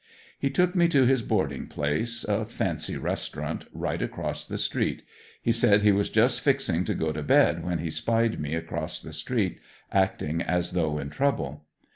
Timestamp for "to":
0.87-1.05, 6.85-6.95, 7.11-7.21